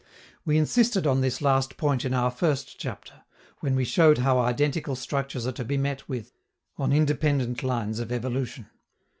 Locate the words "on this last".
1.05-1.77